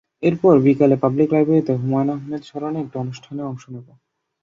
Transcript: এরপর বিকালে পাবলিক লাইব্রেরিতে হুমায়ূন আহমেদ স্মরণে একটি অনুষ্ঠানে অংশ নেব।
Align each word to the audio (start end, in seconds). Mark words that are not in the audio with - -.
এরপর 0.23 0.53
বিকালে 0.65 0.95
পাবলিক 1.03 1.29
লাইব্রেরিতে 1.31 1.73
হুমায়ূন 1.75 2.09
আহমেদ 2.15 2.41
স্মরণে 2.43 2.79
একটি 2.81 2.95
অনুষ্ঠানে 2.97 3.41
অংশ 3.43 3.63
নেব। 3.73 3.87